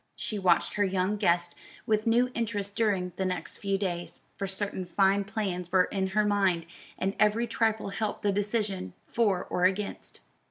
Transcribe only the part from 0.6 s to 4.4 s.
her young guest with new interest during the next few days;